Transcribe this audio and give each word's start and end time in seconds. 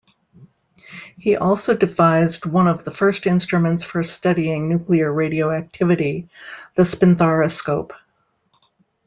He 1.15 1.35
also 1.35 1.75
devised 1.77 2.47
one 2.47 2.67
of 2.67 2.83
the 2.83 2.89
first 2.89 3.27
instruments 3.27 3.83
for 3.83 4.03
studying 4.03 4.67
nuclear 4.67 5.13
radioactivity, 5.13 6.27
the 6.73 6.81
spinthariscope. 6.85 7.91